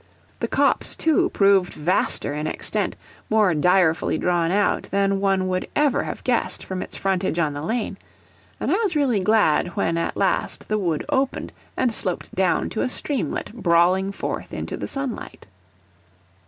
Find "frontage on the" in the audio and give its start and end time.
6.97-7.61